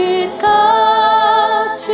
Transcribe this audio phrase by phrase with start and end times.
[0.00, 1.92] 빛같이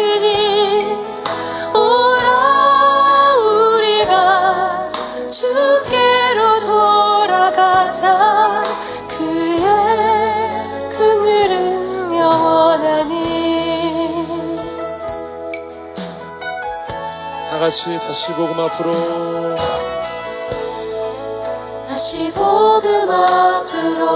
[1.75, 4.89] 오라 우리가
[5.29, 8.63] 주께로 돌아가자
[9.09, 9.67] 그의
[10.91, 13.17] 그늘은 영원하니.
[17.51, 18.93] 다같이 다시 복음 앞으로.
[21.89, 24.07] 다시 복음 앞으로.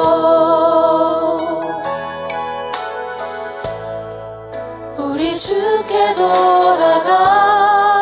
[6.16, 7.10] 돌아가.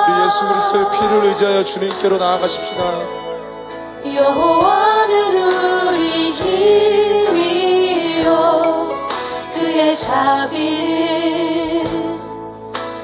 [0.08, 2.82] 우리 예수 그리스도의 피를 의지하여 주님께로 나아가십시다.
[4.14, 5.12] 여호와는
[5.88, 8.28] 우리 힘이요.
[9.54, 10.56] 그의 자비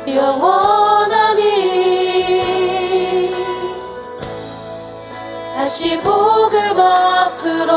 [0.06, 1.54] 영원하니.
[5.56, 7.72] 다시 복음 앞으로.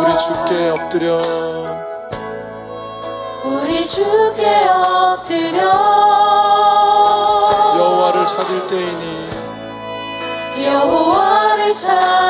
[0.00, 1.18] 우리 주께 엎드려.
[3.44, 4.89] 우리 주께 엎드려.
[11.72, 12.29] return.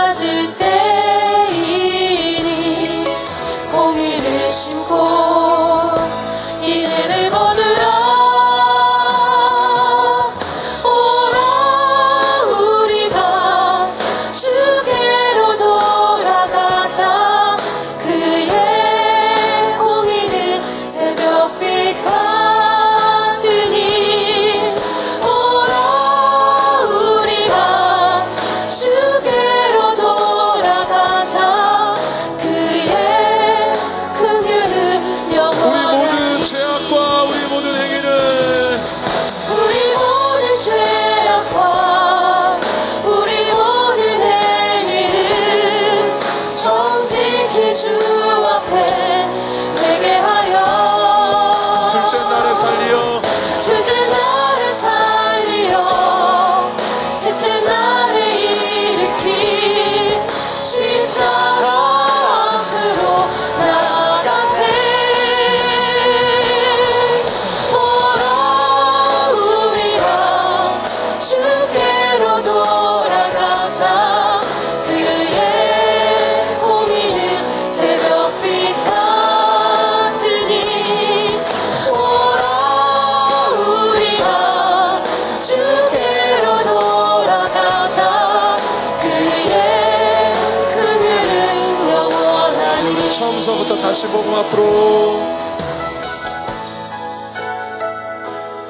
[94.40, 95.20] 앞으로.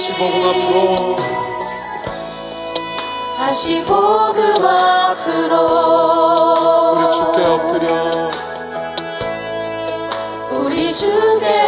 [0.00, 1.16] 다시 복음 앞으로.
[3.36, 5.54] 다시 복음 앞으로.
[6.94, 8.30] 우리 주께 엎드려.
[10.52, 11.59] 우리 주께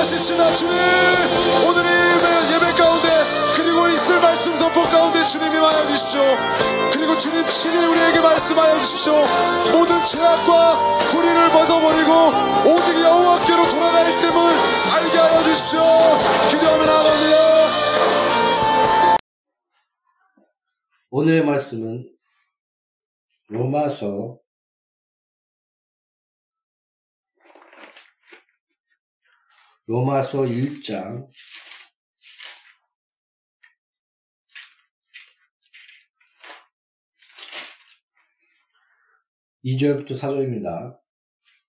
[0.00, 0.74] 기도하십시다 주님
[1.68, 3.08] 오늘 이 예배 가운데
[3.56, 6.20] 그리고 있을 말씀 선포 가운데 주님이 임하여 주십시오.
[6.92, 9.12] 그리고 주님 친히 우리에게 말씀하여 주십시오.
[9.72, 12.10] 모든 죄악과 불의를 벗어버리고
[12.72, 14.36] 오직 여호와께로 돌아갈 됨을
[14.96, 15.80] 알게 하여 주십시오.
[16.48, 17.36] 기도하며 나아갑니다
[21.10, 22.08] 오늘의 말씀은
[23.48, 24.38] 로마서
[29.90, 31.26] 1장
[39.64, 40.96] 2절부터 4절입니다.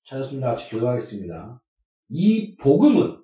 [0.07, 0.51] 찾았습니다.
[0.51, 1.63] 같이 교도하겠습니다.
[2.09, 3.23] 이 복음은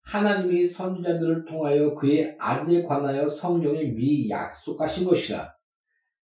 [0.00, 5.54] 하나님이 선지자들을 통하여 그의 아들에 관하여 성경에 미리 약속하신 것이라.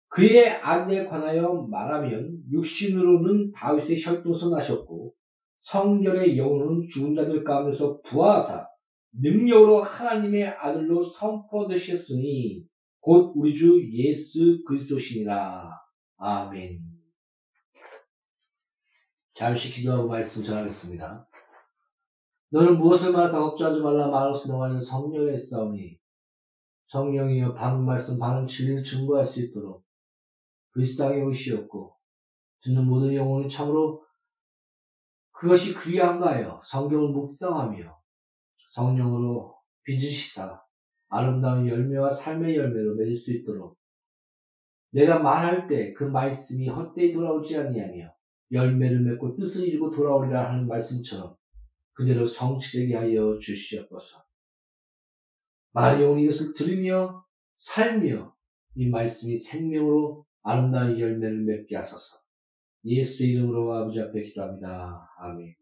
[0.07, 5.17] 그의 아들에 관하여 말하면 육신으로는 다윗의 혈통선 하셨고
[5.63, 8.67] 성결의 영으로는 죽은 자들 가운데서 부하사
[9.13, 12.67] 능력으로 하나님의 아들로 선포되셨으니
[13.01, 15.71] 곧 우리 주 예수 그리스도시니라.
[16.17, 16.81] 아멘.
[19.35, 21.29] 잠시 기도하고 말씀 전하겠습니다.
[22.51, 25.99] 너는 무엇을 말할까 걱정하지 말라 말로서 너와는 성령의 싸우니
[26.85, 29.85] 성령이여 바른 말씀 바른 진리를 증거할 수 있도록
[30.73, 31.97] 불쌍히 오시옵고
[32.63, 34.05] 듣는 모든 영혼이 참으로
[35.43, 38.01] 그것이 그리한가 하여 성경을 묵상하며
[38.69, 40.63] 성령으로 빚으시사
[41.09, 43.77] 아름다운 열매와 삶의 열매로 맺을 수 있도록
[44.93, 48.15] 내가 말할 때 그 말씀이 헛되이 돌아오지 아니하며
[48.53, 51.35] 열매를 맺고 뜻을 이루고 돌아오리라 하는 말씀처럼
[51.95, 54.23] 그대로 성취되게 하여 주시옵소서.
[55.73, 58.33] 많은 영혼이 이것을 들으며 살며
[58.77, 62.22] 이 말씀이 생명으로 아름다운 열매를 맺게 하소서.
[62.85, 65.09] 예수 이름으로 아버지 앞에 기도합니다.
[65.19, 65.55] 아멘.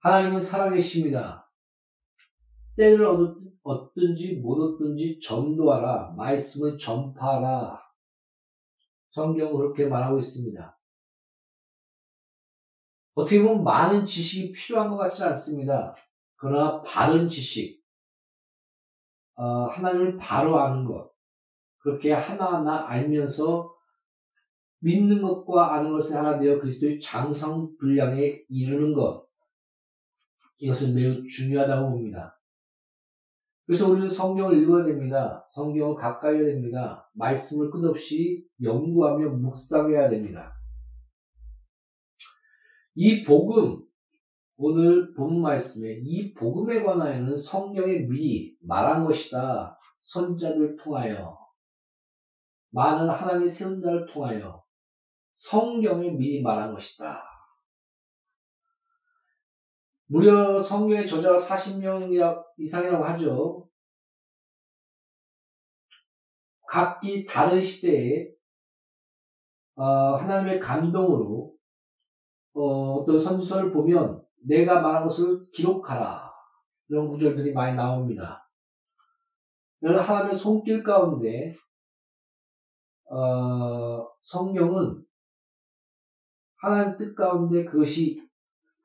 [0.00, 1.50] 하나님은 살아계십니다.
[2.76, 3.06] 때를
[3.62, 6.14] 얻든지 못 얻든지 전도하라.
[6.16, 7.80] 말씀을 전파하라.
[9.10, 10.78] 성경은 그렇게 말하고 있습니다.
[13.14, 15.94] 어떻게 보면 많은 지식이 필요한 것 같지 않습니다.
[16.36, 17.82] 그러나 바른 지식,
[19.36, 21.10] 어, 하나님을 바로 아는 것,
[21.78, 23.75] 그렇게 하나하나 알면서
[24.80, 29.26] 믿는 것과 아는 것을 하나 되어 그리스도의 장성 분량에 이르는 것,
[30.58, 32.40] 이것은 매우 중요하다고 봅니다.
[33.66, 35.44] 그래서 우리는 성경을 읽어야 됩니다.
[35.52, 37.10] 성경을 가까이 해야 됩니다.
[37.14, 40.52] 말씀을 끝없이 연구하며 묵상해야 됩니다.
[42.94, 43.82] 이 복음,
[44.56, 49.76] 오늘 본 말씀에 이 복음에 관하여는 성경에 미리 말한 것이다.
[50.00, 51.36] 선자들 통하여.
[52.70, 54.62] 많은 하나님이 세운 자를 통하여
[55.36, 57.22] 성경에 미리 말한 것이다.
[60.06, 62.10] 무려 성경의 저자가 40명
[62.56, 63.68] 이상이라고 하죠.
[66.66, 68.28] 각기 다른 시대에
[69.74, 71.54] 어, 하나님의 감동으로
[72.54, 76.32] 어, 떤 선지서를 보면 내가 말한 것을 기록하라
[76.88, 78.48] 이런 구절들이 많이 나옵니다.
[79.82, 81.54] 하나님의 손길 가운데
[83.10, 85.05] 어, 성경은
[86.66, 88.20] 하나님 뜻 가운데 그것이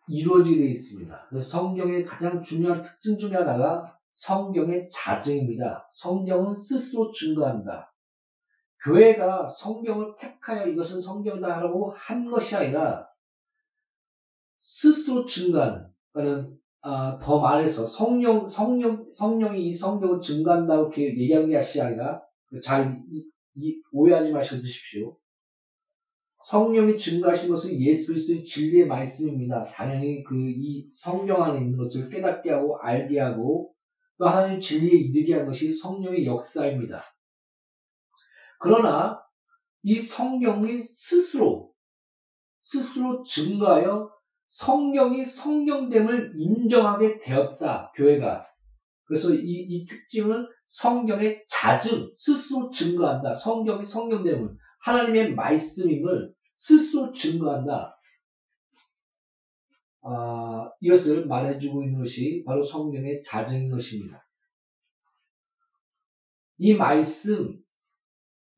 [0.08, 1.28] 이루어지게 있습니다.
[1.30, 5.88] 그래서 성경의 가장 중요한 특징 중에 하나가 성경의 자증입니다.
[5.92, 7.92] 성경은 스스로 증거한다.
[8.84, 13.08] 교회가 성경을 택하여 이것은 성경이다 하라고 한 것이 아니라
[14.62, 21.58] 스스로 증거하는, 그러니까 아, 더 말해서 성령, 성령, 성령이 이 성경을 증거한다고 이렇게 얘기하는 게
[21.58, 22.22] 아니라
[22.64, 23.24] 잘 이,
[23.56, 25.16] 이, 오해하지 마시고 드십시오.
[26.46, 29.64] 성령이 증거하신 것은 예수 그리스도의 진리의 말씀입니다.
[29.64, 33.74] 당연히 그 이 성경 안에 있는 것을 깨닫게 하고 알게 하고
[34.18, 37.02] 또 하나님 진리에 이르게 한 것이 성령의 역사입니다.
[38.60, 39.20] 그러나
[39.82, 41.72] 이 성령이 스스로
[42.62, 44.12] 스스로 증거하여
[44.48, 47.92] 성령이 성령됨을 인정하게 되었다.
[47.96, 48.46] 교회가.
[49.06, 53.34] 그래서 이, 이 특징은 성경의 자증, 스스로 증거한다.
[53.34, 54.56] 성경이 성령됨을.
[54.82, 57.98] 하나님의 말씀임을 스스로 증거한다.
[60.04, 64.28] 아, 이것을 말해주고 있는 것이 바로 성경의 자증인 것입니다.
[66.58, 67.60] 이 말씀,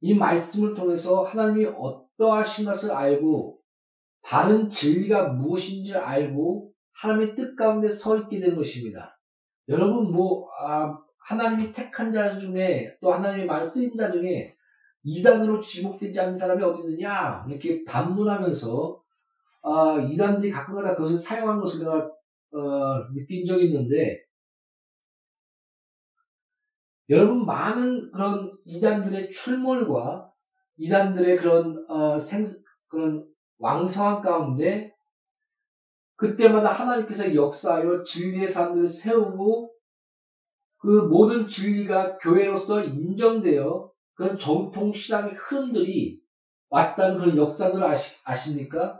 [0.01, 3.59] 이 말씀을 통해서 하나님이 어떠하신 것을 알고
[4.21, 9.17] 바른 진리가 무엇인지 알고 하나님의 뜻 가운데 서 있게 된 것입니다.
[9.67, 14.55] 여러분 뭐 아, 하나님이 택한 자 중에 또 하나님의 말 쓰인 자 중에
[15.03, 17.45] 이단으로 지목되지 않는 사람이 어디 있느냐?
[17.47, 19.03] 이렇게 반문하면서
[19.63, 22.09] 아, 이단들이 가끔가다 그것을 사용한 것을 내가
[22.53, 24.23] 어, 느낀 적이 있는데
[27.09, 30.31] 여러분 많은 그런 이단들의 출몰과
[30.77, 32.45] 이단들의 그런 어, 생
[32.87, 33.25] 그런
[33.57, 34.93] 왕성한 가운데
[36.15, 39.73] 그때마다 하나님께서 역사하여 진리의 사람들을 세우고
[40.77, 46.21] 그 모든 진리가 교회로서 인정되어 그런 정통 신앙의 흐름들이
[46.69, 48.99] 왔다는 그런 역사들을 아시, 아십니까?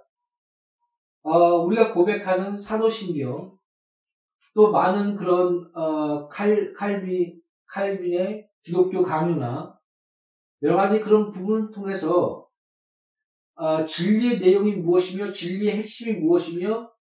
[1.23, 3.57] 어, 우리가 고백하는 사도신경
[4.53, 9.77] 또 많은 그런 어, 칼 칼비 칼빈의 기독교 강요나
[10.61, 12.47] 여러 가지 그런 부분을 통해서
[13.55, 16.91] 어, 진리의 내용이 무엇이며 진리의 핵심이 무엇이며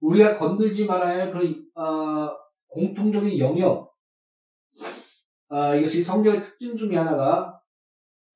[0.00, 2.36] 우리가 건들지 말아야 할 그런 어,
[2.68, 3.92] 공통적인 영역
[5.48, 7.61] 어, 이것이 성경의 특징 중에 하나가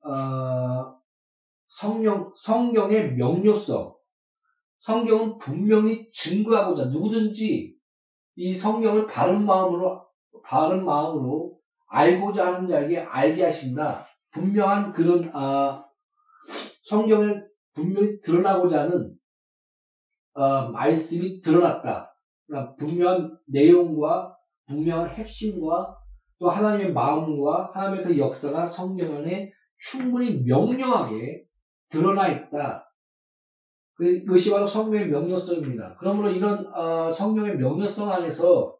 [0.07, 0.97] 어,
[1.67, 3.95] 성령 성경의 명료성
[4.81, 7.77] 성경은 분명히 증거하고자 누구든지
[8.37, 10.07] 이 성경을 바른 마음으로
[10.45, 11.59] 바른 마음으로
[11.89, 14.05] 알고자 하는 자에게 알게 하신다.
[14.33, 15.85] 분명한 그런 아,
[16.83, 17.41] 성경에
[17.75, 19.17] 분명히 드러나고자 하는
[20.35, 22.15] 어, 말씀이 드러났다.
[22.47, 24.37] 그러니까 분명한 내용과
[24.67, 25.97] 분명한 핵심과
[26.39, 29.51] 또 하나님의 마음과 하나님의 그 역사가 성경 안에
[29.91, 31.45] 충분히 명료하게
[31.89, 32.93] 드러나 있다.
[33.95, 35.97] 그것이 바로 성경의 명료성입니다.
[35.99, 38.77] 그러므로 이런 어, 성경의 명료성 안에서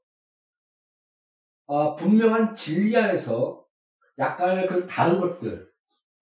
[1.67, 3.65] 어, 분명한 진리 안에서
[4.19, 5.69] 약간의 그 다른 것들,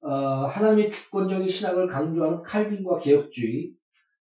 [0.00, 3.72] 어, 하나님의 주권적인 신앙을 강조하는 칼빈과 개혁주의,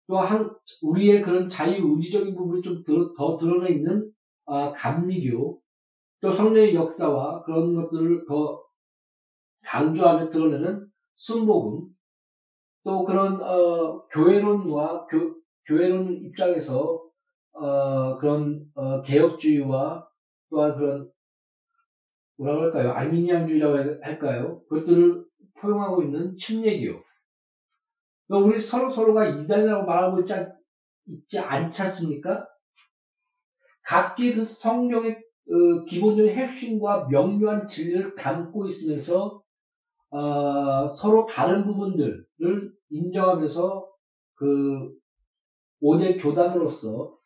[0.07, 0.51] 또 한,
[0.83, 2.83] 우리의 그런 자유의지적인 부분이 좀
[3.17, 4.11] 더 드러나 있는
[4.45, 5.61] 어, 감리교,
[6.21, 8.62] 또 성령의 역사와 그런 것들을 더
[9.65, 11.89] 강조하며 드러내는 순복음,
[12.85, 17.03] 또 그런 어, 교회론과 교, 교회론 입장에서
[17.53, 20.07] 어, 그런 어, 개혁주의와
[20.51, 21.11] 또한 그런
[22.37, 22.93] 뭐라고 할까요?
[22.93, 24.63] 알미니안주의라고 할까요?
[24.69, 27.01] 그것들을 포용하고 있는 침례교.
[28.27, 30.53] 그러니까 우리 서로 서로가 이단이라고 말하고 있지, 않,
[31.07, 32.47] 있지 않지 않습니까?
[33.85, 39.42] 각기 그 성경의 어, 기본적인 핵심과 명료한 진리를 담고 있으면서
[40.13, 42.27] 어, 서로 다른 부분들을
[42.91, 43.91] 인정하면서
[44.35, 44.93] 그
[45.83, 47.17] 5대 교단으로서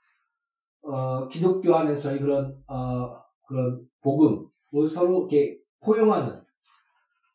[0.83, 6.41] 어, 기독교 안에서의 그런 어, 그런 복음을 서로 이렇게 포용하는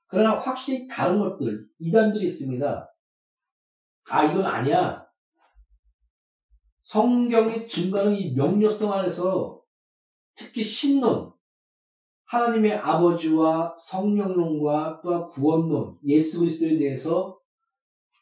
[0.08, 2.94] 그러나 확실히 다른 것들 이단들이 있습니다.
[4.10, 5.06] 아 이건 아니야.
[6.82, 9.62] 성경이 증거하는 이 명료성 안에서
[10.36, 11.34] 특히 신론
[12.32, 17.38] 하나님의 아버지와 성령론과 또한 구원론, 예수 그리스도에 대해서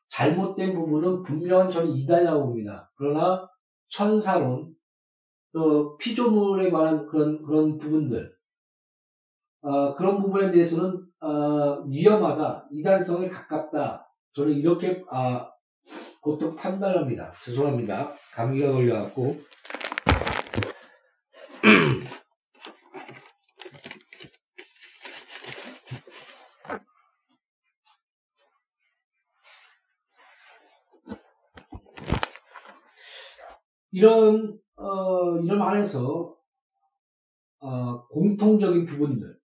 [0.10, 2.92] 잘못된 부분은 분명한 저는 이단이라고 봅니다.
[2.96, 3.48] 그러나
[3.90, 4.74] 천사론,
[5.54, 8.34] 또 피조물에 관한 그런 그런 부분들,
[9.62, 14.08] 어, 그런 부분에 대해서는 어, 위험하다, 이단성에 가깝다.
[14.34, 15.52] 저는 이렇게 아,
[16.24, 17.32] 보통 판단합니다.
[17.46, 18.14] 죄송합니다.
[18.34, 19.36] 감기가 걸려갖고.
[34.00, 36.34] 이런 어, 이런 안에서
[37.60, 39.38] 어, 공통적인 부분들,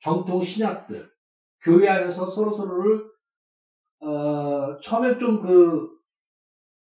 [0.00, 1.10] 정통 신학들,
[1.62, 3.10] 교회 안에서 서로 서로를
[4.00, 5.88] 어, 처음에 좀 그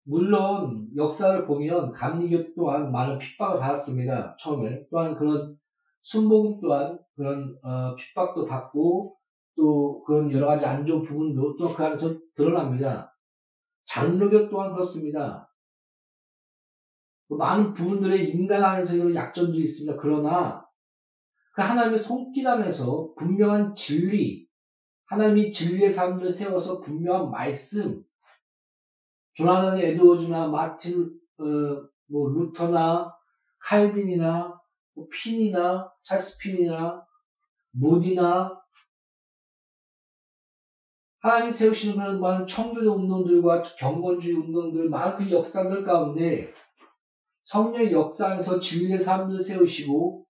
[0.10, 4.38] 물론 역사를 보면 감리교 또한 많은 핍박을 받았습니다.
[4.40, 5.58] 처음에 또한 그런
[6.04, 9.18] 순복음 또한 그런 어, 핍박도 받고
[9.58, 13.18] 또 그런 여러 가지 안 좋은 부분도 또 그 안에서 드러납니다.
[13.88, 15.47] 장로교 또한 그렇습니다.
[17.28, 20.00] 그 많은 부분들의 인간 안에서 이런 약점들이 있습니다.
[20.02, 20.66] 그러나
[21.54, 24.48] 그 하나님의 손길 안에서 분명한 진리,
[25.06, 28.04] 하나님이 진리의 사람들을 세워서 분명한 말씀,
[29.34, 31.44] 조나단 에드워즈나 마틴, 어,
[32.10, 33.14] 뭐 루터나
[33.60, 34.60] 칼빈이나
[34.96, 37.06] 뭐 핀이나 찰스핀이나
[37.72, 38.60] 무디나
[41.20, 46.54] 하나님이 세우시는 그런 많은 청교도 운동들과 경건주의 운동들, 많은 그 역사들 가운데
[47.48, 50.26] 성령의 역사 안에서 진리의 삶을 세우시고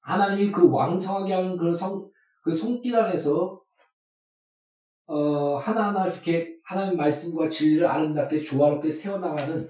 [0.00, 2.10] 하나님이 그 왕성하게 하는 그런 성,
[2.42, 3.62] 그 손길 안에서
[5.06, 9.68] 어, 하나하나 이렇게 하나님 말씀과 진리를 아름답게 조화롭게 세워나가는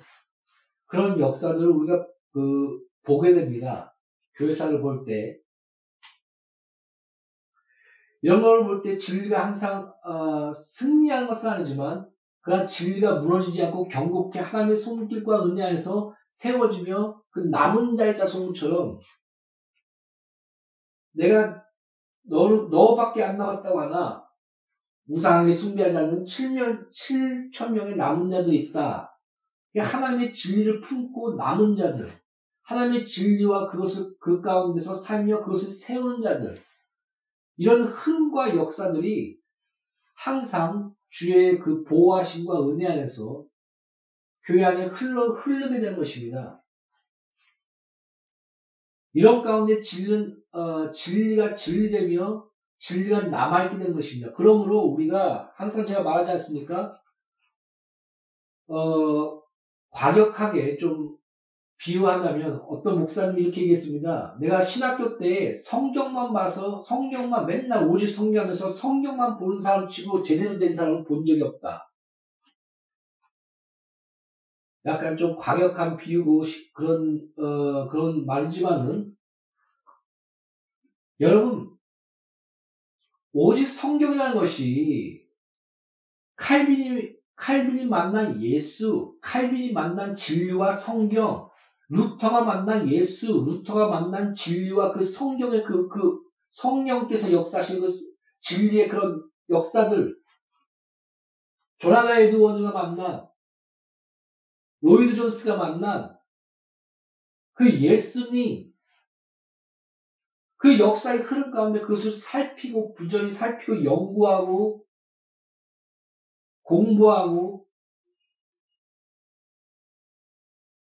[0.87, 3.95] 그런 역사들을 우리가 그 보게 됩니다.
[4.35, 5.39] 교회사를 볼 때.
[8.23, 12.09] 이런 걸 볼 때 진리가 항상 어, 승리한 것은 아니지만
[12.41, 18.99] 그러나 진리가 무너지지 않고 경고케 하나님의 손길과 은혜 안에서 세워지며 그 남은 자의 자손처럼
[21.13, 21.63] 내가
[22.25, 24.23] 너를 너밖에 안 나갔다고 하나
[25.09, 29.09] 우상하게 숭배하지 않는 7명, 7천 명의 남은 자들이 있다.
[29.77, 32.09] 하나님의 진리를 품고 남은 자들,
[32.63, 36.55] 하나님의 진리와 그것을 그 가운데서 살며 그것을 세우는 자들,
[37.57, 39.39] 이런 흐름과 역사들이
[40.15, 43.45] 항상 주의 그 보호하심과 은혜 안에서
[44.45, 46.63] 교회 안에 흘러, 흐르게 되는 것입니다.
[49.13, 52.45] 이런 가운데 진리는, 어, 진리가 진리되며
[52.79, 54.33] 진리가 남아있게 되는 것입니다.
[54.35, 56.99] 그러므로 우리가 항상 제가 말하지 않습니까?
[58.69, 59.41] 어,
[59.91, 61.17] 과격하게 좀
[61.79, 64.37] 비유한다면 어떤 목사님이 이렇게 얘기했습니다.
[64.41, 70.75] 내가 신학교 때 성경만 봐서 성경만 맨날 오직 성경하면서 성경만 보는 사람 치고 제대로 된
[70.75, 71.92] 사람을 본 적이 없다.
[74.85, 76.43] 약간 좀 과격한 비유고
[76.75, 79.17] 그런 어, 그런 말이지만은
[81.21, 81.71] 여러분
[83.33, 85.29] 오직 성경이라는 것이
[86.37, 91.49] 칼빈이 칼빈이 만난 예수, 칼빈이 만난 진리와 성경,
[91.89, 97.89] 루터가 만난 예수, 루터가 만난 진리와 그 성경의 그, 그 성령께서 역사하신 그
[98.41, 100.17] 진리의 그런 역사들,
[101.79, 103.27] 조나다 에드워즈가 만난,
[104.83, 106.19] 로이드 존스가 만난
[107.55, 108.73] 그 예수님,
[110.57, 114.87] 그 역사의 흐름 가운데 그것을 살피고, 부전히 살피고, 연구하고,
[116.63, 117.67] 공부하고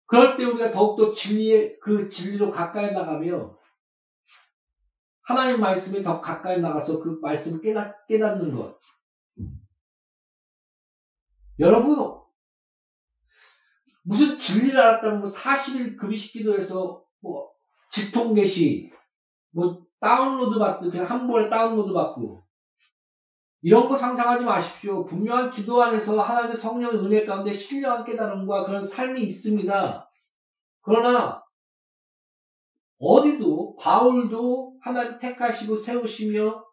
[0.05, 3.57] 그럴 때 우리가 더욱더 진리의 그 진리로 가까이 나가며
[5.21, 8.79] 하나님 말씀에 더 가까이 나가서 그 말씀을 깨닫, 깨닫는 것.
[11.57, 12.24] 여러분,
[14.07, 17.49] 무슨 진리를 알았다는 거 40일 금식 기도해서 뭐
[17.91, 18.91] 직통 계시,
[19.51, 22.45] 뭐 다운로드 받고 그냥 한 번에 다운로드 받고
[23.61, 25.03] 이런 거 상상하지 마십시오.
[25.05, 30.09] 분명한 기도 안에서 하나님의 성령의 은혜 가운데 신령한 깨달음과 그런 삶이 있습니다.
[30.81, 31.43] 그러나
[32.99, 36.63] 어디도 바울도 하나님 택하시고 세우시며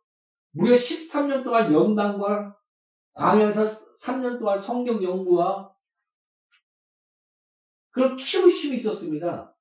[0.50, 2.54] 무려 13년 동안 연단과
[3.14, 3.64] 광야에서
[4.04, 5.71] 3년 동안 성경 연구와
[7.92, 9.54] 그런 키우심이 있었습니다.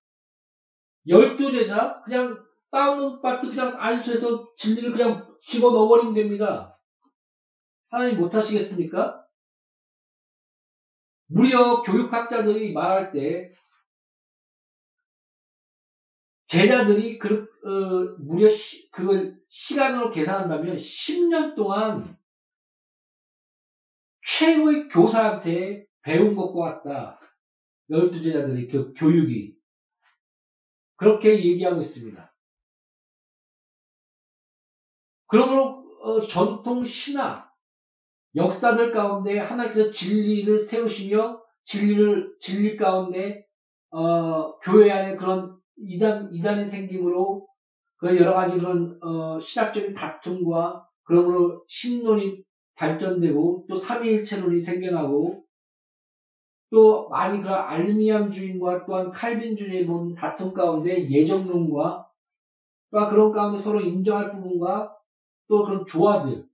[1.08, 6.80] 열두 제자 그냥 받고 그냥 안수해서 진리를 그냥 집어넣어버리면 됩니다.
[7.90, 9.26] 하나님 못하시겠습니까?
[11.28, 13.54] 무려 교육학자들이 말할 때
[16.48, 22.18] 제자들이 그, 어, 무려 시, 그걸 시간으로 계산한다면 10년 동안
[24.26, 27.20] 최고의 교사한테 배운 것과 같다.
[27.92, 29.56] 열두 제자들이 그 교육이
[30.96, 32.34] 그렇게 얘기하고 있습니다.
[35.28, 37.52] 그러므로 어, 전통 신학
[38.36, 43.46] 역사들 가운데 하나님께서 진리를 세우시며 진리를 진리 가운데
[43.92, 47.48] 어, 교회 안에 그런 이단 이단이 생김으로
[47.98, 52.44] 그 여러 가지 그런 어, 신학적인 다툼과 그러므로 신론이
[52.76, 55.41] 발전되고 또 삼위일체론이 생겨나고
[56.72, 62.10] 또 많이 그런 알미암주의과 또한 칼빈주의의 본 다툼 가운데 예정론과
[62.92, 64.98] 또 그런 가운데 서로 인정할 부분과
[65.48, 66.50] 또 그런 조화들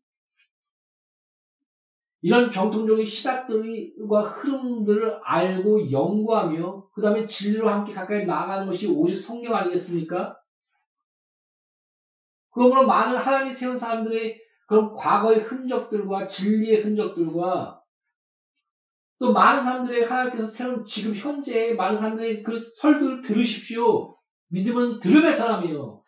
[2.21, 9.55] 이런 정통적인 시각들과 흐름들을 알고 연구하며 그 다음에 진리로 함께 가까이 나아가는 것이 오직 성경
[9.55, 10.35] 아니겠습니까?
[12.49, 17.76] 그러므로 많은 하나님이 세운 사람들의 그런 과거의 흔적들과 진리의 흔적들과
[19.19, 24.17] 또 많은 사람들의 하나님께서 세운 지금 현재의 많은 사람들의 그 설교를 들으십시오.
[24.49, 26.03] 믿음은 들음의 사람이요.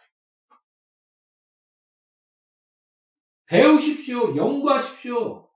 [3.48, 4.36] 배우십시오.
[4.36, 5.50] 연구하십시오.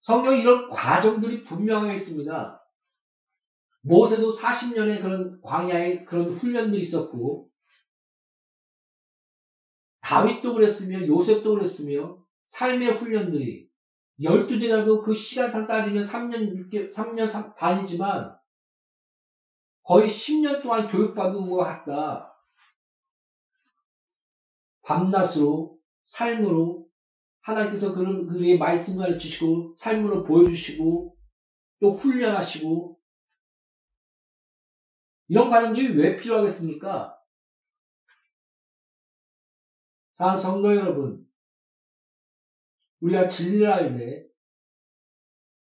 [0.00, 2.56] 성경 이런 과정들이 분명하게 있습니다.
[3.82, 7.49] 모세도 40년의 그런 광야의 그런 훈련들이 있었고,
[10.10, 12.18] 다윗도 그랬으며, 요셉도 그랬으며,
[12.48, 13.70] 삶의 훈련들이,
[14.20, 18.36] 열두 제자도 그 시간상 따지면 3년 6개, 3년 반이지만,
[19.84, 22.36] 거의 10년 동안 교육받은 것 같다.
[24.82, 26.88] 밤낮으로, 삶으로,
[27.42, 31.16] 하나님께서 그런 그의 말씀을 가르치시고 삶으로 보여주시고
[31.80, 33.00] 또 훈련하시고
[35.28, 37.19] 이런 과정들이 왜 필요하겠습니까?
[40.20, 41.26] 자, 성도 여러분,
[43.00, 44.26] 우리가 진리를 알 때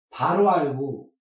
[0.09, 1.11] 바로 알고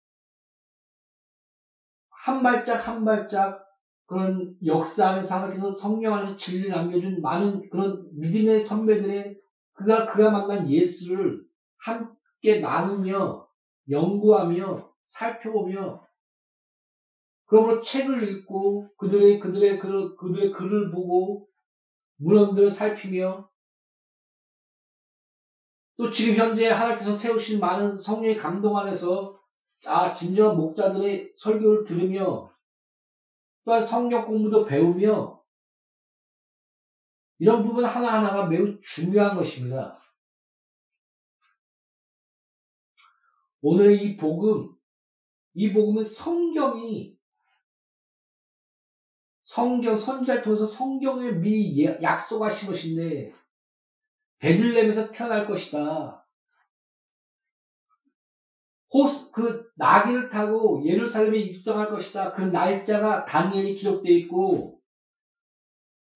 [2.08, 3.66] 한 발짝 한 발짝
[4.06, 9.40] 그런 역사 안에서 하나님께서 성령 안에서 진리를 남겨준 많은 그런 믿음의 선배들의
[9.72, 11.44] 그가 그가 만난 예수를
[11.78, 13.48] 함께 나누며
[13.90, 16.06] 연구하며 살펴보며
[17.46, 21.48] 그러므로 책을 읽고 그들의 그들의 그 그들의 글을 보고
[22.16, 23.50] 문헌들을 살피며
[25.96, 29.40] 또 지금 현재 하나님께서 세우신 많은 성령의 감동 안에서
[29.84, 32.52] 아 진정한 목자들의 설교를 들으며
[33.64, 35.42] 또한 성경 공부도 배우며
[37.38, 39.94] 이런 부분 하나하나가 매우 중요한 것입니다.
[43.60, 44.74] 오늘의 이 복음,
[45.54, 47.15] 이 복음은 성경이
[49.56, 53.32] 성경 선지자를 통해서 성경에 미리 예- 약속하신 것인데
[54.38, 56.22] 베들렘에서 태어날 것이다.
[58.92, 62.34] 호수 그 나귀를 타고 예루살렘에 입성할 것이다.
[62.34, 64.78] 그 날짜가 다니엘이 기록되어 있고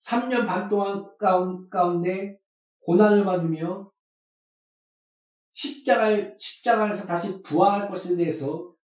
[0.03, 2.38] 3년 반 동안 가운, 가운데
[2.81, 3.90] 고난을 받으며
[5.53, 8.74] 십자가에 십자가에서 다시 부활할 것에 대해서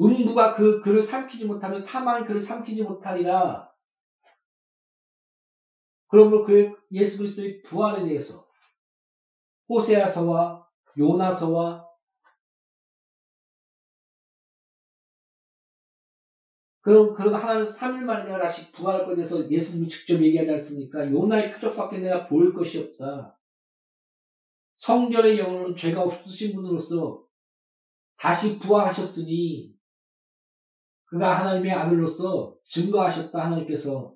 [0.00, 3.68] 음부가 그 그를 삼키지 못하면 사망이 그를 삼키지 못하리라.
[6.08, 8.46] 그러므로 그 예수 그리스도의 부활에 대해서
[9.68, 11.86] 호세아서와 요나서와
[16.80, 21.10] 그럼 그러다 하나는 3일 만에 내가 다시 부활할 것에 대해서 예수님이 직접 얘기하지 않습니까?
[21.10, 23.38] 요나의 표적밖에 내가 보일 것이 없다.
[24.76, 27.26] 성결의 영혼은 죄가 없으신 분으로서
[28.16, 29.77] 다시 부활하셨으니
[31.08, 34.14] 그가 하나님의 아들로서 증거하셨다 하나님께서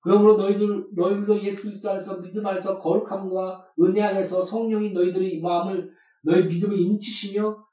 [0.00, 5.90] 그러므로 너희들 너희들도 예수 그리스도 안에서 믿음 안에서 거룩함과 은혜 안에서 성령이 너희들의 마음을
[6.22, 7.64] 너희 믿음을 인치시며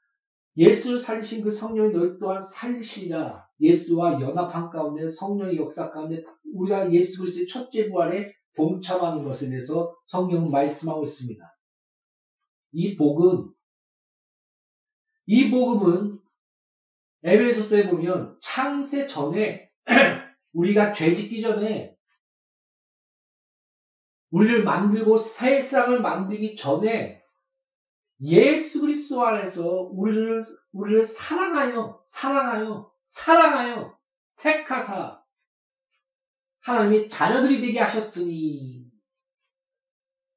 [0.56, 7.20] 예수를 살리신 그 성령이 너희 또한 살리시리라 예수와 연합한 가운데 성령의 역사 가운데 우리가 예수
[7.20, 11.44] 그리스도의 첫째 부활에 동참하는 것에 대해서 성경은 말씀하고 있습니다.
[12.72, 13.52] 이 복음
[15.26, 16.18] 이 복음은
[17.24, 19.70] 에베소서에 보면 창세 전에
[20.52, 21.96] 우리가 죄 짓기 전에
[24.30, 27.24] 우리를 만들고 세상을 만들기 전에
[28.20, 33.98] 예수 그리스도 안에서 우리를 우리를 사랑하여 사랑하여 사랑하여
[34.36, 35.22] 택하사
[36.60, 38.90] 하나님이 자녀들이 되게 하셨으니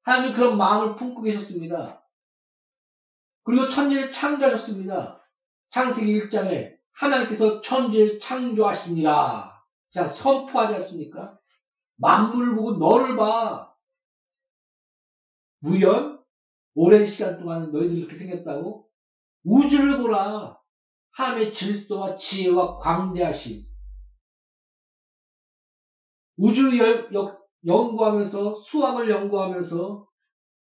[0.02, 2.02] 하나님이 그런 마음을 품고 계셨습니다.
[3.42, 5.22] 그리고 천지를 창조하셨습니다.
[5.70, 9.62] 창세기 1장에 하나님께서 천지를 창조하시니라.
[9.92, 11.38] 자, 선포하지 않습니까?
[11.96, 13.72] 만물을 보고 너를 봐.
[15.60, 16.22] 무연?
[16.74, 18.88] 오랜 시간 동안 너희들이 이렇게 생겼다고?
[19.44, 20.58] 우주를 보라.
[21.12, 23.64] 하나님의 질서와 지혜와 광대하심.
[26.36, 30.06] 우주를 열- 여- 연구하면서, 수학을 연구하면서,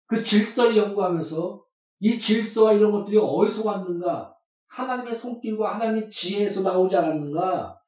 [0.08, 1.64] 그 질서를 연구하면서,
[2.00, 4.36] 이 질서와 이런 것들이 어디서 왔는가?
[4.72, 7.82] 하나님의 손길과 하나님의 지혜에서 나오지 않았는가?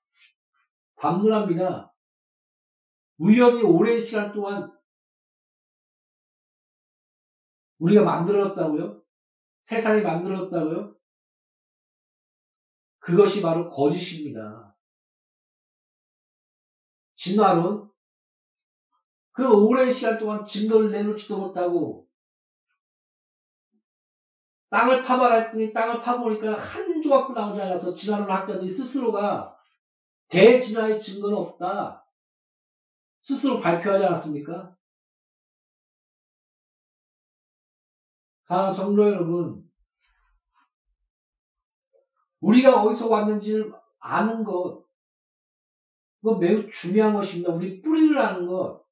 [0.96, 1.94] 반문합니다.
[3.18, 4.70] 우연히 오랜 시간 동안
[7.80, 9.02] 우리가 만들었다고요?
[9.64, 10.96] 세상이 만들었다고요?
[13.00, 14.76] 그것이 바로 거짓입니다.
[17.16, 17.90] 진화론,
[19.32, 22.03] 그 오랜 시간 동안 증거를 내놓지도 못하고,
[24.74, 29.56] 땅을 파봐라 했더니 땅을 파보니까 한 조각도 나오지 않아서 진화론 학자들이 스스로가
[30.30, 32.04] 대진화의 증거는 없다.
[33.22, 34.76] 스스로 발표하지 않았습니까?
[38.46, 39.72] 사랑하는 성도 여러분,
[42.40, 44.84] 우리가 어디서 왔는지를 아는 것,
[46.20, 47.54] 그건 매우 중요한 것입니다.
[47.54, 48.84] 우리 뿌리를 아는 것.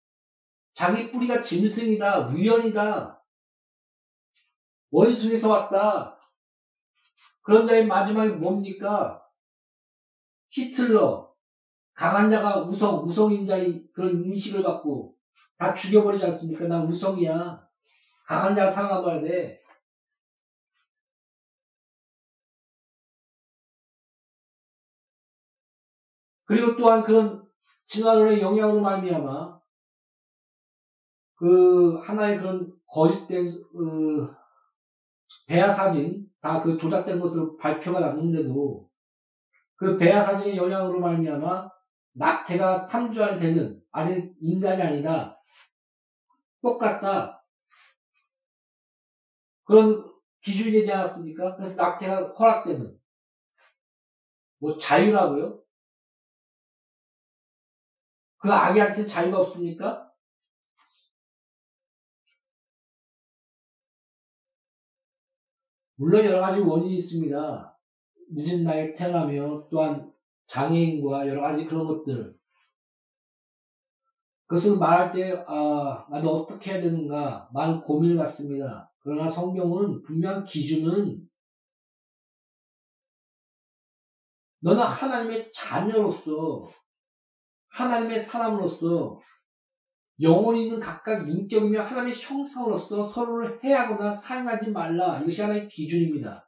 [0.76, 3.21] 자기 뿌리가 짐승이다, 위연이다,
[4.92, 6.18] 원숭이에서 왔다.
[7.42, 9.26] 그런 다음에 마지막에 뭡니까?
[10.50, 11.34] 히틀러,
[11.94, 15.16] 강한 자가 우성, 우성인자의 그런 인식을 갖고
[15.58, 16.68] 다 죽여버리지 않습니까?
[16.68, 17.68] 난 우성이야.
[18.28, 19.62] 강한 자가 살아남아야 돼.
[26.46, 27.50] 그리고 또한 그런
[27.86, 29.62] 진화론의 영향으로 말미암아
[31.36, 34.41] 그 하나의 그런 거짓된 그
[35.48, 38.90] 배아 사진 다 그 조작된 것으로 발표가 났는데도
[39.76, 41.70] 그 배아 사진의 영향으로 말미암아
[42.14, 45.40] 낙태가 3주 안에 되는 아직 인간이 아니다.
[46.62, 47.44] 똑같다.
[49.64, 51.56] 그런 기준이 되지 않았습니까?
[51.56, 53.00] 그래서 낙태가 허락되는
[54.60, 55.62] 뭐 자유라고요?
[58.38, 60.11] 그 아기한테 자유가 없습니까?
[66.02, 67.80] 물론 여러 가지 원인이 있습니다.
[68.34, 70.12] 늦은 나이에 태어나며 또한
[70.48, 72.36] 장애인과 여러 가지 그런 것들.
[74.48, 78.92] 그것을 말할 때, 아, 나도 어떻게 해야 되는가, 많은 고민을 갖습니다.
[78.98, 81.22] 그러나 성경은 분명 기준은
[84.62, 86.68] 너는 하나님의 자녀로서,
[87.70, 89.20] 하나님의 사람으로서,
[90.22, 95.20] 영혼이 있는 각각 인격이며 하나님의 형상으로서 서로를 해하거나 사용하지 말라.
[95.20, 96.48] 이것이 하나의 기준입니다.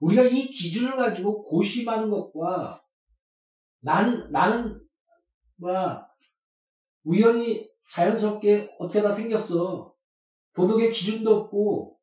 [0.00, 2.82] 우리가 이 기준을 가지고 고심하는 것과
[3.80, 4.80] 난, 나는,
[5.56, 6.06] 뭐야,
[7.04, 9.94] 우연히 자연스럽게 어떻게 다 생겼어.
[10.54, 11.98] 도덕의 기준도 없고,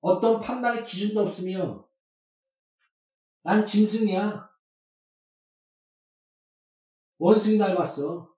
[0.00, 1.88] 어떤 판단의 기준도 없으며,
[3.42, 4.47] 난 짐승이야.
[7.18, 8.32] 원숭이 닮았어.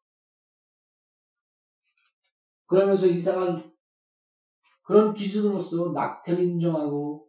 [2.67, 3.71] 그러면서 이상한
[4.83, 7.29] 그런 기준으로서 낙태를 인정하고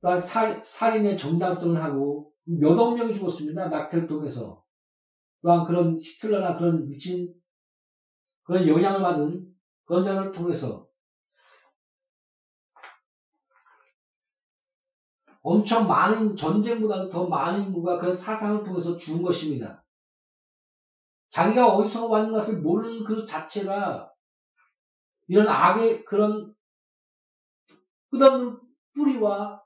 [0.00, 3.68] 또한 살, 살인의 정당성을 하고 몇억 명이 죽었습니다.
[3.68, 4.64] 낙태를 통해서.
[5.42, 7.34] 또한 그런 히틀러나 그런 미친
[8.42, 9.52] 그런 영향을 받은
[9.84, 10.85] 그런 자를 통해서
[15.48, 19.84] 엄청 많은 전쟁보다도 더 많은 인구가 그런 사상을 통해서 죽은 것입니다.
[21.30, 24.12] 자기가 어디서 왔는 것을 모르는 그 자체가
[25.28, 26.52] 이런 악의 그런
[28.10, 28.58] 끝없는
[28.92, 29.62] 뿌리와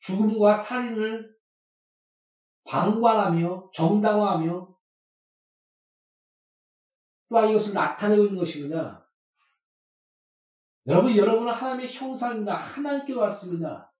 [0.00, 1.34] 죽음과 살인을
[2.64, 4.76] 방관하며 정당화하며
[7.30, 9.08] 또한 이것을 나타내고 있는 것입니다.
[10.86, 12.56] 여러분, 여러분은 하나님의 형상입니다.
[12.56, 13.90] 하나님께 왔습니다.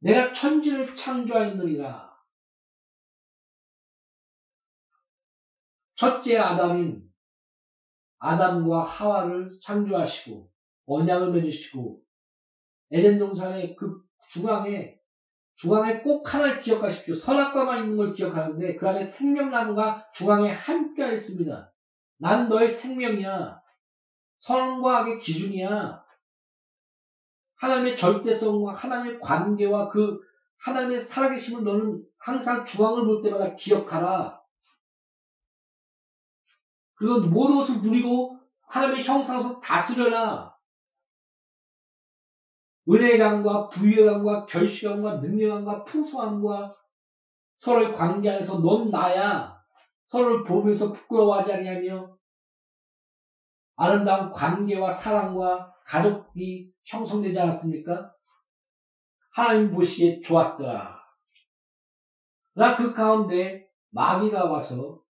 [0.00, 2.08] 내가 천지를 창조하였느니라.
[5.96, 7.08] 첫째 아담인
[8.18, 10.50] 아담과 하와를 창조하시고
[10.86, 12.02] 언약을 맺으시고
[12.92, 14.98] 에덴 동산의 그 중앙에
[15.56, 17.14] 중앙에 꼭 하나를 기억하십시오.
[17.14, 21.72] 선악과만 있는 걸 기억하는데 그 안에 생명나무가 중앙에 함께 있습니다.
[22.18, 23.60] 난 너의 생명이야.
[24.38, 26.07] 선과 악의 기준이야.
[27.58, 30.20] 하나님의 절대성과 하나님의 관계와 그
[30.58, 34.40] 하나님의 살아계심을 너는 항상 중앙을 볼 때마다 기억하라.
[36.94, 40.56] 그리고 모든 것을 누리고 하나님의 형상에서 다스려라.
[42.88, 46.74] 은혜감과 부유감과 결실감과 능력감과 풍성함과
[47.58, 49.58] 서로의 관계 안에서 넌 나야.
[50.06, 52.16] 서로를 보면서 부끄러워하지 아니하며
[53.76, 58.14] 아름다운 관계와 사랑과 가족이 형성되지 않았습니까?
[59.30, 60.98] 하나님 보시기에 좋았더라.
[62.52, 65.02] 그러나 그 가운데 마귀가 와서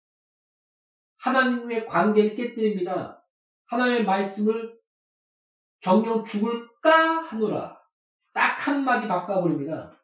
[1.19, 3.25] 하나님의 관계를 깨뜨립니다.
[3.67, 4.79] 하나님의 말씀을
[5.81, 7.81] 정령 죽을까 하노라.
[8.35, 9.99] 딱 한마디 바꿔버립니다.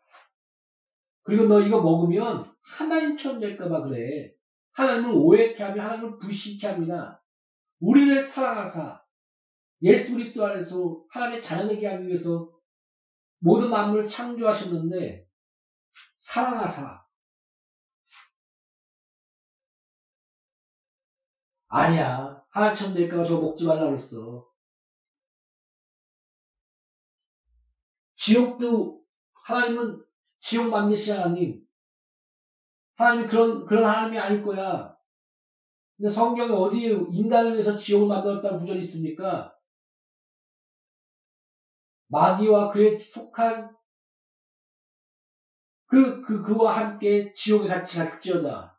[1.23, 4.33] 그리고 너 이거 먹으면 하나님처럼 될까봐 그래.
[4.73, 7.23] 하나님을 오해케 하며 하나님을 불신케 합니다.
[7.81, 9.02] 우리를 사랑하사
[9.83, 12.51] 예수 그리스도 안에서 하나님의 자녀되게 하기 위해서
[13.39, 15.27] 모든 만물을 창조하셨는데
[16.17, 17.03] 사랑하사
[21.69, 22.45] 아니야.
[22.51, 24.47] 하나처럼 될까봐 저거 먹지 말라 그랬어.
[28.17, 30.05] 지옥도 하나님은
[30.41, 31.67] 지옥 만드시 하나님.
[32.97, 34.95] 하나님이 그런 그런 하나님이 아닐 거야.
[35.97, 39.52] 근데 성경에 어디에 인간을 위해서 지옥을 만들었다는 구절이 있습니까?
[42.13, 43.75] 마귀와 그에 속한
[45.87, 48.79] 그, 그, 그와 함께 지옥에 같이 갈지어다.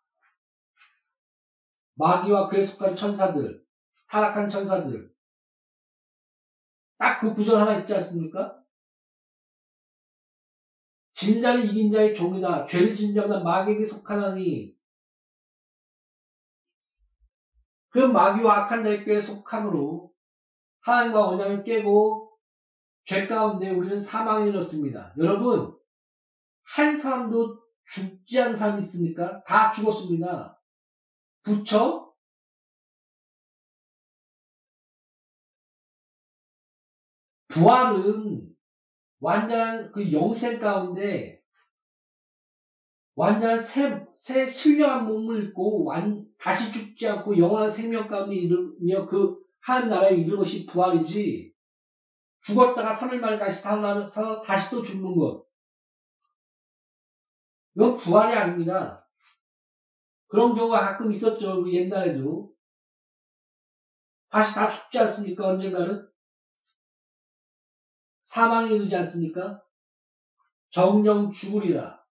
[1.96, 3.66] 마귀와 그에 속한 천사들,
[4.08, 5.12] 타락한 천사들.
[7.00, 8.64] 딱 그 구절 하나 있지 않습니까?
[11.16, 12.68] 진자를 이긴 자의 종이다.
[12.68, 14.76] 죄를 진정한 마귀에게 속하나니
[17.90, 20.14] 그 마귀와 악한 자에게 속함으로
[20.82, 22.23] 하나님과 언약을 깨고
[23.06, 25.14] 죄 가운데 우리는 사망에 이렇습니다.
[25.18, 25.78] 여러분,
[26.64, 29.44] 한 사람도 죽지 않은 사람이 있습니까?
[29.44, 30.60] 다 죽었습니다.
[31.44, 32.14] 부처?
[37.50, 38.50] 부활은
[39.20, 41.40] 완전한 그 영생 가운데
[43.16, 49.38] 완전한 새, 새 신령한 몸을 입고 완, 다시 죽지 않고 영원한 생명 가운데 이르며 그
[49.60, 51.53] 하나님 나라에 이르는 것이 부활이지
[52.44, 55.46] 죽었다가 3일 만에 다시 살아나면서 다시 또 죽는 것
[57.76, 59.08] 이건 부활이 아닙니다.
[60.28, 61.62] 그런 경우가 가끔 있었죠.
[61.62, 62.54] 우리 옛날에도
[64.30, 65.48] 다시 다 죽지 않습니까?
[65.48, 66.12] 언젠가는
[68.24, 69.64] 사망에 이르지 않습니까?
[70.70, 72.04] 정령 죽으리라.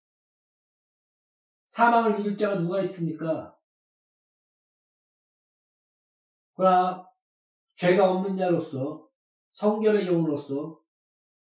[1.69, 3.57] 사망을 이길 자가 누가 있습니까?
[6.55, 7.09] 그러나
[7.77, 9.09] 죄가 없는 자로서
[9.53, 10.81] 성결의 영으로서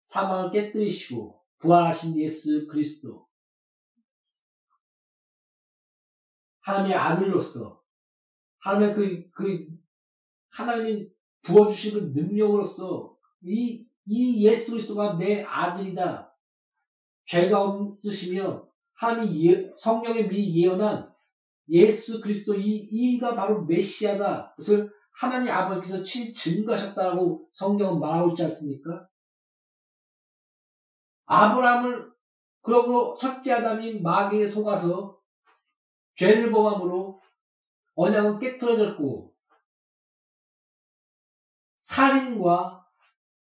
[0.04, 3.26] 사망을 깨뜨리시고 부활하신 예수 그리스도
[6.60, 7.82] 하나님의 아들로서
[8.58, 9.66] 하나님의 그, 그
[10.50, 11.08] 하나님이
[11.42, 16.32] 부어주시는 능력으로서 이, 이 예수 그리스도가 내 아들이다.
[17.26, 21.12] 죄가 없으시며 하나님이 예, 성령의 미리 예언한
[21.70, 24.54] 예수 그리스도 이, 이가 바로 메시아다.
[24.56, 29.08] 그것을 하나님 아버지께서 친 증거하셨다고 성경은 말하고 있지 않습니까?
[31.26, 32.12] 아브라함을
[32.62, 35.20] 그러므로 첫째 아담이 마귀에 속아서
[36.14, 37.20] 죄를 범함으로
[37.94, 39.34] 언약은 깨뜨려졌고
[41.78, 42.86] 살인과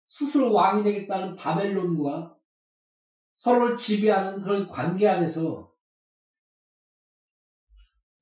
[0.08, 2.36] 스스로 왕이 되겠다는 바벨론과
[3.36, 5.72] 서로를 지배하는 그런 관계 안에서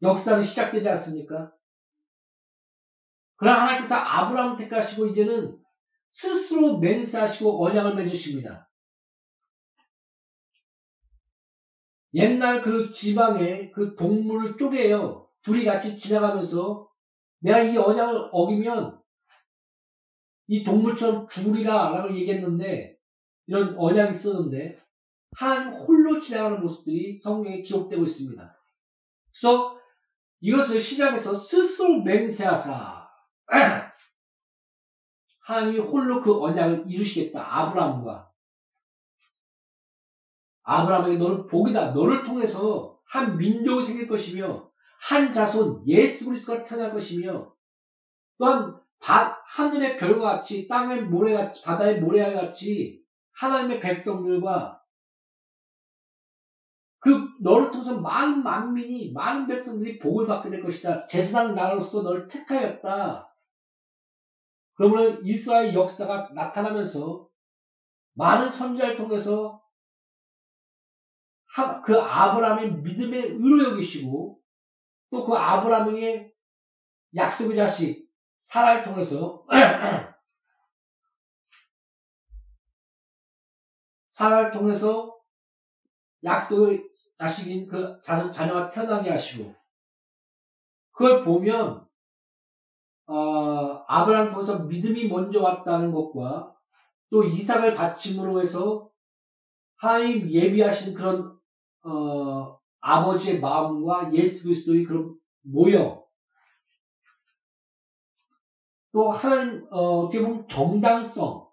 [0.02, 1.52] 역사는 시작되지 않습니까?
[3.36, 5.58] 그러나 하나님께서 아브라함을 택하시고 이제는
[6.10, 8.70] 스스로 맹세하시고 언약을 맺으십니다.
[12.14, 15.28] 옛날 그 지방에 그 동물을 쪼개요.
[15.42, 16.88] 둘이 같이 지나가면서
[17.40, 19.02] 내가 이 언약을 어기면
[20.46, 22.96] 이 동물처럼 죽으리라 라고 얘기했는데
[23.46, 24.80] 이런 언약이 있었는데
[25.36, 28.60] 한 홀로 지나가는 모습들이 성경에 기록되고 있습니다.
[29.32, 29.80] 그래서
[30.40, 33.03] 이것을 시작해서 스스로 맹세하사
[35.40, 37.40] 하나님이 홀로 그 언약을 이루시겠다.
[37.40, 38.30] 아브라함과
[40.62, 41.92] 아브라함에게 너는 복이다.
[41.92, 44.70] 너를 통해서 한 민족이 생길 것이며
[45.00, 47.52] 한 자손 예수 그리스도가 태어날 것이며
[48.38, 54.80] 또한 바, 하늘의 별과 같이 땅의 모래같이 바다의 모래와 같이 하나님의 백성들과
[57.00, 61.06] 그 너를 통해서 많은 만민이 많은 백성들이 복을 받게 될 것이다.
[61.06, 63.33] 제사장 나라로서 너를 택하였다.
[64.74, 67.28] 그러므로 이스라엘 역사가 나타나면서
[68.14, 69.62] 많은 선지자를 통해서
[71.84, 74.40] 그 아브라함의 믿음의 의로 여기시고
[75.10, 76.32] 또 그 아브라함의
[77.14, 78.10] 약속의 자식
[78.40, 79.46] 사라를 통해서
[84.08, 85.16] 사라를 통해서
[86.24, 89.54] 약속의 자식인 그 자녀가 태어나게 하시고
[90.90, 91.88] 그걸 보면
[93.06, 96.54] 어, 아브라함 통해서 믿음이 먼저 왔다는 것과
[97.10, 98.88] 또 이삭을 바침으로 해서
[99.76, 101.38] 하나님 예비하신 그런
[101.84, 106.02] 어, 아버지의 마음과 예수 그리스도의 그런 모형
[108.92, 111.46] 또 하나님 어, 어떻게 보면 정당성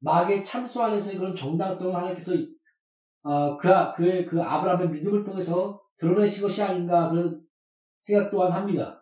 [0.00, 2.32] 마귀의 참수 안에서의 그런 정당성을 하나님께서
[3.24, 7.40] 어, 그, 그의 그 아브라함의 믿음을 통해서 드러내신 것이 아닌가 그런
[8.00, 9.01] 생각 또한 합니다.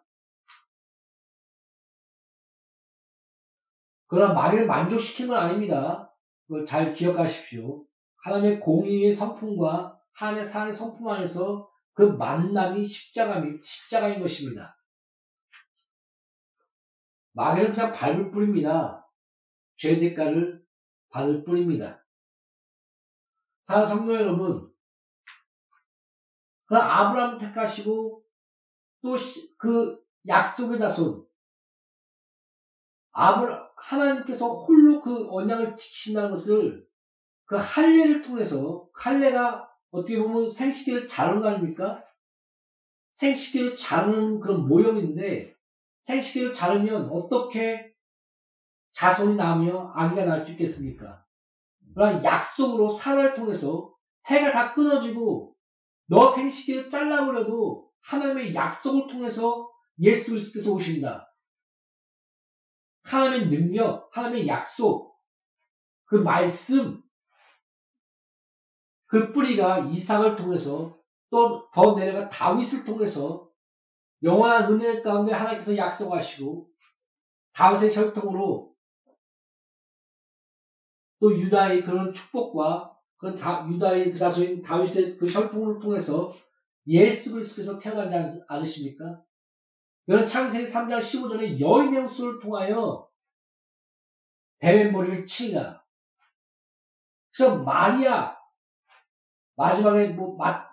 [4.10, 6.12] 그러나 마귀를 만족시키는 건 아닙니다.
[6.46, 7.86] 그걸 잘 기억하십시오.
[8.24, 14.76] 하나님의 공의의 성품과 하나님의 사랑의 성품 안에서 그 만남이 십자가인, 십자가인 것입니다.
[17.32, 19.08] 마귀는 그냥 밟을 뿐입니다.
[19.76, 20.60] 죄 대가를
[21.08, 22.04] 받을 뿐입니다.
[23.62, 24.68] 사랑 성도 여러분,
[26.66, 28.24] 그럼 아브라함을 택하시고
[29.02, 29.16] 또
[29.56, 31.26] 그 약속의 자손
[33.12, 36.86] 아브라 하나님께서 홀로 그 언약을 지키신다는 것을
[37.46, 42.04] 그 할례를 통해서 할례가 어떻게 보면 생식기를 자르는 거 아닙니까?
[43.14, 45.54] 생식기를 자르는 그런 모형인데
[46.04, 47.92] 생식기를 자르면 어떻게
[48.92, 51.24] 자손이 나며 아기가 날 수 있겠습니까?
[51.94, 53.92] 그러나 약속으로 사라를 통해서
[54.24, 55.54] 태가 다 끊어지고
[56.06, 59.70] 너 생식기를 잘라버려도 하나님의 약속을 통해서
[60.00, 61.29] 예수 그리스도께서 오신다.
[63.10, 65.16] 하나님의 능력, 하나님의 약속,
[66.04, 67.02] 그 말씀,
[69.06, 70.98] 그 뿌리가 이삭을 통해서
[71.30, 73.48] 또 더 내려가 다윗을 통해서
[74.22, 76.68] 영원한 은혜 가운데 하나님께서 약속하시고
[77.52, 78.74] 다윗의 혈통으로
[81.20, 86.32] 또 유다의 그런 축복과 그 다, 유다의 그 자손인 다윗의 그 혈통을 통해서
[86.86, 89.22] 예수 그리스도께서 태어나지 않으십니까?
[90.06, 93.08] 이는 창세기 3장 15절에 여인의 흡수를 통하여
[94.92, 95.82] 머리를 치니라.
[97.32, 98.36] 그래서 마리아
[99.56, 100.64] 마지막에 뭐 마,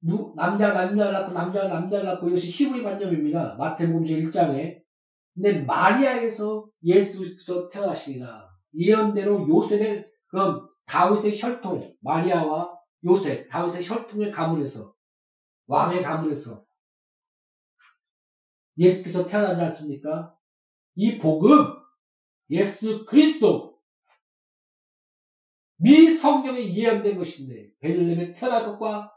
[0.00, 3.54] 누, 남자 남자를 낳고 남자가 남자를 낳고 이것이 히브리 관념입니다.
[3.58, 4.80] 마태복음 제1장에
[5.34, 8.48] 근데 마리아에서 예수 그리스도께서 태어나시니라.
[8.74, 12.72] 예언대로 요셉의 그럼 다윗의 혈통 마리아와
[13.04, 14.94] 요셉 다윗의 혈통의 가문에서
[15.66, 16.64] 왕의 가문에서
[18.78, 20.34] 예수께서 태어나지 않습니까?
[20.94, 21.74] 이 복음
[22.50, 23.80] 예수 그리스도
[25.76, 29.12] 미 성경에 예언된 것인데 베들레헴에 태어날 것과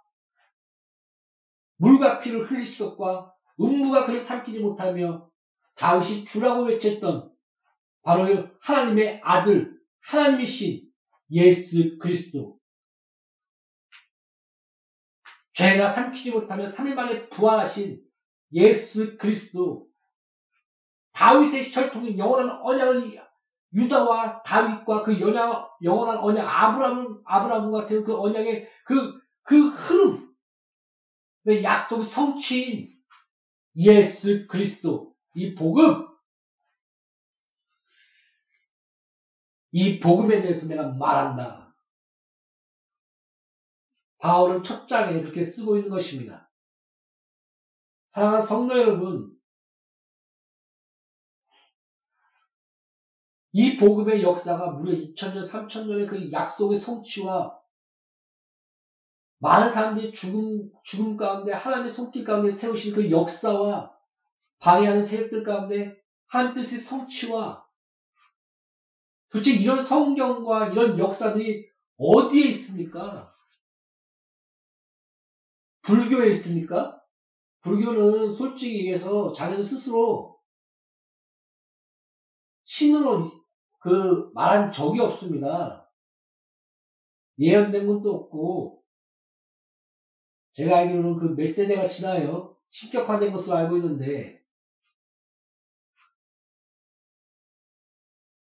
[1.78, 5.30] 물과 피를 흘리실 것과 음부가 그를 삼키지 못하며
[5.76, 7.32] 다윗이 주라고 외쳤던
[8.02, 10.90] 바로 하나님의 아들 하나님이신
[11.32, 12.60] 예수 그리스도
[15.54, 18.05] 죄가 삼키지 못하며 3일 만에 부활하신
[18.56, 19.88] 예수 그리스도
[21.12, 23.20] 다윗의 혈통인 영원한 언약을
[23.74, 30.34] 유다와 다윗과 그 영양, 영원한 언약 아브라함 아브라함과 세운 그 언약의 그그 흐름
[31.44, 32.98] 왜 약속의 성취인
[33.76, 36.08] 예수 그리스도 이 복음
[39.72, 41.76] 이 복음에 대해서 내가 말한다.
[44.20, 46.45] 바울은 첫 장에 이렇게 쓰고 있는 것입니다.
[48.16, 49.38] 사랑하는 성도 여러분,
[53.52, 57.60] 이 복음의 역사가 무려 2000년, 3000년의 그 약속의 성취와
[59.40, 63.94] 많은 사람들이 죽음, 죽음 가운데 하나님의 손길 가운데 세우신 그 역사와
[64.60, 67.66] 방해하는 세력들 가운데 한 뜻의 성취와
[69.30, 73.30] 도대체 이런 성경과 이런 역사들이 어디에 있습니까?
[75.82, 76.95] 불교에 있습니까?
[77.66, 80.40] 불교는 솔직히 얘기해서 자기들 스스로
[82.66, 83.24] 신으로
[83.80, 85.92] 그 말한 적이 없습니다.
[87.40, 88.84] 예언된 것도 없고
[90.54, 92.56] 제가 알기로는 그몇 세대가 지나요.
[92.70, 94.46] 신격화된 것으로 알고 있는데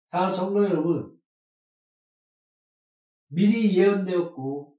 [0.08, 1.20] 사랑하는 성도 여러분
[3.28, 4.78] 미리 예언되었고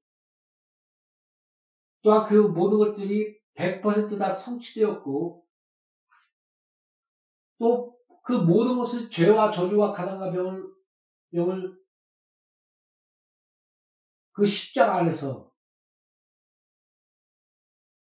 [2.01, 5.47] 또한 그 모든 것들이 100%다 성취되었고
[7.59, 7.93] 또
[8.23, 10.73] 그 모든 것을 죄와 저주와 가난과 병을,
[11.33, 11.83] 병을
[14.33, 15.53] 그 십자가 안에서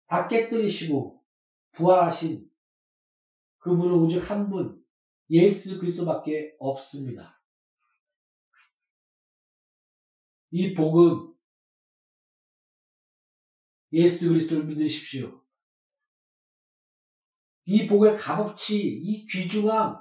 [0.07, 1.23] 다 깨뜨리시고
[1.71, 2.51] 부활하신
[3.59, 4.83] 그분은 오직 한 분,
[5.29, 7.41] 예수 그리스도밖에 없습니다.
[10.49, 11.30] 이 복음,
[13.93, 15.41] 예수 그리스도를 믿으십시오.
[17.65, 19.97] 이 복의 값어치, 이 귀중함,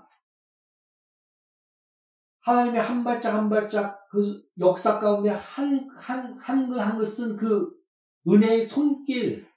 [2.41, 7.71] 하나님의 한 발짝 한 발짝 그 역사 가운데 한, 한, 한글 한글 쓴 그
[8.27, 9.49] 은혜의 손길,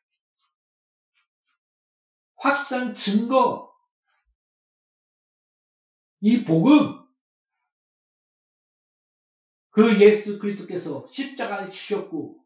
[2.35, 3.73] 확실한 증거,
[6.19, 7.03] 이 복음,
[9.69, 12.42] 그 예수 그리스도께서 십자가에 치셨고,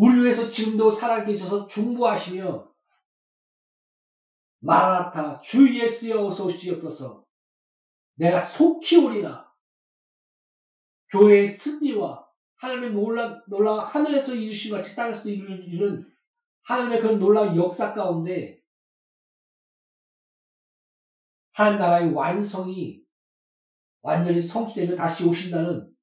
[0.00, 2.72] 우리 위해서 지금도 살아계셔서 중보하시며,
[4.60, 7.26] 마라나타 주 예수여 어서 오시옵소서
[8.14, 9.52] 내가 속히 오리라.
[11.10, 12.26] 교회의 승리와
[12.56, 16.10] 하나님의 놀라, 놀라 하늘에서 이루신 같이 땅에서 이루는
[16.62, 18.62] 하나님의 그런 놀라운 역사 가운데
[21.52, 23.02] 하나님 나라의 완성이
[24.00, 25.94] 완전히 성취되면 다시 오신다는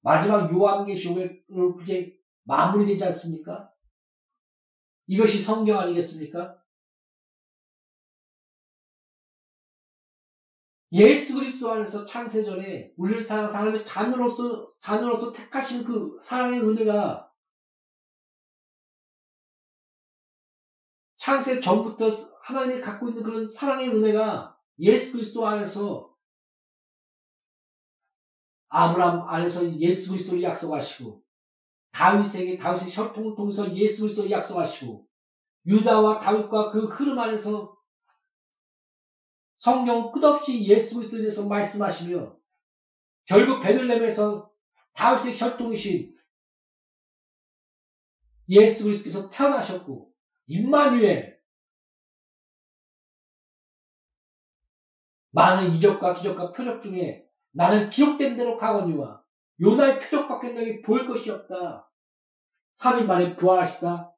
[0.00, 2.16] 마지막 요한계시록의 그게
[2.46, 3.70] 마무리되지 않습니까?
[5.06, 6.60] 이것이 성경 아니겠습니까?
[10.92, 17.30] 예수 그리스도 안에서 창세전에 우리를 사랑 사람의 자녀로서 자녀로서 택하신 그 사랑의 은혜가
[21.18, 22.08] 창세 전부터
[22.42, 26.14] 하나님이 갖고 있는 그런 사랑의 은혜가 예수 그리스도 안에서
[28.68, 31.25] 아브라함 안에서 예수 그리스도를 약속하시고
[31.96, 35.08] 다윗에게 다윗의 혈통을 통해서 예수 그리스도를 약속하시고
[35.64, 37.74] 유다와 다윗과 그 흐름 안에서
[39.56, 42.36] 성경 끝없이 예수 그리스도에 대해서 말씀하시며
[43.24, 44.52] 결국 베들렘에서
[44.92, 46.14] 다윗의 혈통이신
[48.50, 50.12] 예수 그리스도께서 태어나셨고
[50.48, 51.40] 임마누엘
[55.30, 59.25] 많은 이적과 기적과 표적 중에 나는 기록된 대로 가거니와
[59.60, 61.90] 요나의 표적밖에 너에게 보일 것이 없다.
[62.76, 64.14] 3일 만에 부활하시다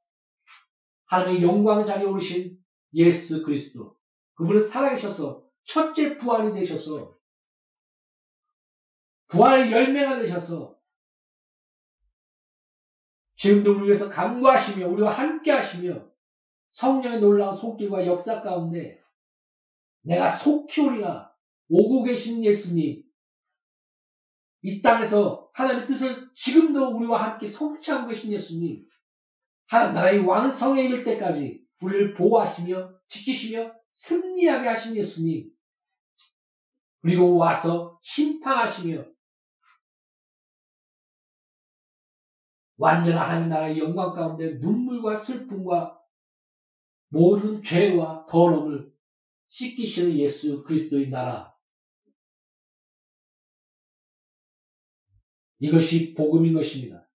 [1.06, 2.58] 하나님의 영광의 자리에 오르신
[2.94, 3.96] 예수 그리스도.
[4.34, 7.16] 그분은 살아계셔서 첫째 부활이 되셔서
[9.28, 10.76] 부활의 열매가 되셔서
[13.36, 16.08] 지금도 우리 위해서 간구하시며 우리와 함께 하시며
[16.70, 19.00] 성령의 놀라운 속길과 역사 가운데
[20.02, 21.32] 내가 속히 오리라
[21.68, 23.07] 오고 계신 예수님
[24.62, 28.84] 이 땅에서 하나님의 뜻을 지금도 우리와 함께 성취하고 계신 예수님
[29.66, 35.50] 하나님 나라의 왕성에 이를 때까지 우리를 보호하시며 지키시며 승리하게 하신 예수님
[37.00, 39.04] 그리고 와서 심판하시며
[42.76, 45.98] 완전한 하나님 나라의 영광 가운데 눈물과 슬픔과
[47.08, 48.92] 모든 죄와 더러움을
[49.48, 51.57] 씻기시는 예수 그리스도의 나라.
[55.58, 57.08] 이것이 복음인 것입니다.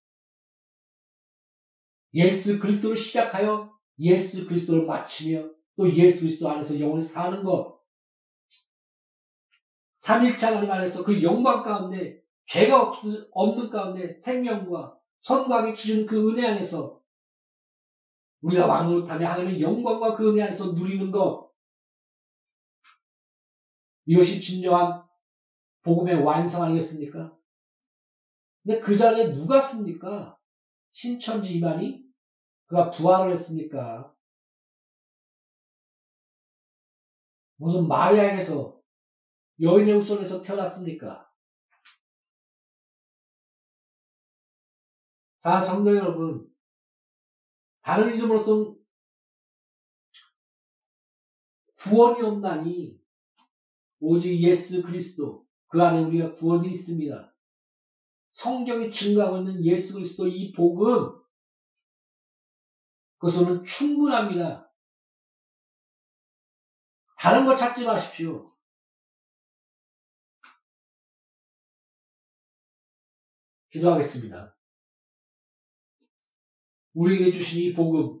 [2.14, 7.80] 예수 그리스도를 시작하여 예수 그리스도를 마치며 또 예수 그리스도 안에서 영원히 사는 것.
[9.98, 12.98] 삼일차 하나님 안에서 그 영광 가운데 죄가 없,
[13.32, 17.02] 없는 가운데 생명과 선광의 기준 그 은혜 안에서
[18.42, 21.50] 우리가 왕노릇하며 하나님의 영광과 그 은혜 안에서 누리는 것
[24.04, 25.02] 이것이 진정한
[25.82, 27.34] 복음의 완성 아니겠습니까?
[28.64, 30.38] 근데 그 자리에 누가 씁니까?
[30.90, 32.02] 신천지 이만희?
[32.66, 34.14] 그가 부활을 했습니까?
[37.56, 38.80] 무슨 마리아에서
[39.60, 41.30] 여인의 후손에서 태어났습니까?
[45.40, 46.50] 자, 성도 여러분,
[47.82, 48.74] 다른 이름으로서
[51.76, 52.98] 구원이 없나니
[54.00, 57.33] 오직 예수 그리스도 그 안에 우리가 구원이 있습니다.
[58.34, 61.22] 성경이 증거하고 있는 예수 그리스도 이 복음
[63.18, 64.70] 그것은 충분합니다.
[67.16, 68.52] 다른 거 찾지 마십시오.
[73.70, 74.58] 기도하겠습니다.
[76.92, 78.20] 우리에게 주신 이 복음,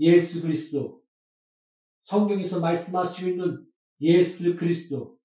[0.00, 1.02] 예수 그리스도,
[2.02, 5.18] 성경에서 말씀하시고 있는 예수 그리스도,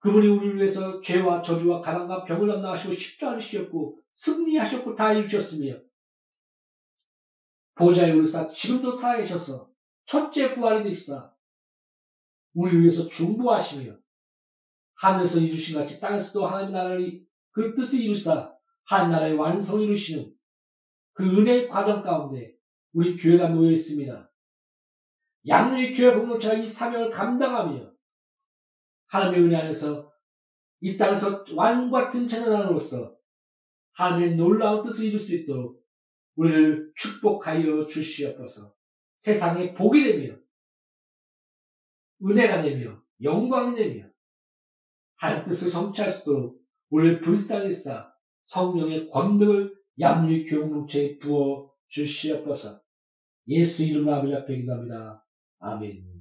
[0.00, 5.78] 그분이 우리를 위해서 죄와 저주와 가난과 병을 담당하시고 십자가를 지셨고 승리하셨고 다 이루셨으며
[7.74, 9.70] 보좌에 오르사 지금도 살아계셔서
[10.06, 11.32] 첫째 부활이 되시사
[12.54, 13.96] 우리를 위해서 중보하시며
[14.94, 20.34] 하늘에서 이루신 같이 땅에서도 하나님 나라의 그 뜻을 이루사 하나님 나라의 완성을 이루시는
[21.12, 22.54] 그 은혜의 과정 가운데
[22.92, 24.30] 우리 교회가 놓여 있습니다.
[25.46, 27.89] 양육의 교회 공동체가 이 사명을 감당하며
[29.10, 30.10] 하나님의 은혜 안에서
[30.80, 33.16] 이 땅에서 왕 같은 제자단으로서
[33.92, 35.84] 하나님의 놀라운 뜻을 이룰 수 있도록
[36.36, 38.74] 우리를 축복하여 주시옵소서.
[39.18, 40.36] 세상에 복이 되며
[42.24, 44.06] 은혜가 되며 영광이 되며
[45.16, 52.80] 하나님 뜻을 성취할 수 있도록 우리를 불쌍히 싸 성령의 권능을 양육 교공동체에 부어 주시옵소서.
[53.48, 55.26] 예수 이름으로 아버지 앞에 기도합니다.
[55.58, 56.19] 아멘.